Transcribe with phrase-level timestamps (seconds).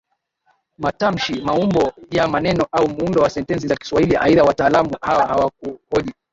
[0.77, 6.13] matamshi maumbo ya maneno au muundo wa sentensi za Kiswahili aidha wataalamu hawa hawakuhoji